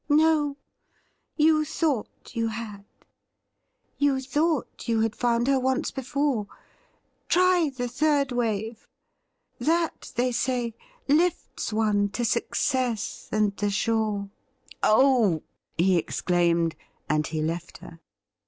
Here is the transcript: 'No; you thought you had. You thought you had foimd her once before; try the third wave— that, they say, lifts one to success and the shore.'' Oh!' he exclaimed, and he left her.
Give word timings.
'No; 0.09 0.57
you 1.35 1.63
thought 1.63 2.31
you 2.35 2.47
had. 2.47 2.85
You 3.99 4.19
thought 4.19 4.87
you 4.87 5.01
had 5.01 5.11
foimd 5.11 5.45
her 5.45 5.59
once 5.59 5.91
before; 5.91 6.47
try 7.27 7.69
the 7.69 7.87
third 7.87 8.31
wave— 8.31 8.87
that, 9.59 10.11
they 10.15 10.31
say, 10.31 10.73
lifts 11.07 11.71
one 11.71 12.09
to 12.17 12.25
success 12.25 13.29
and 13.31 13.55
the 13.57 13.69
shore.'' 13.69 14.31
Oh!' 14.81 15.43
he 15.77 15.97
exclaimed, 15.99 16.75
and 17.07 17.27
he 17.27 17.39
left 17.43 17.77
her. 17.77 17.99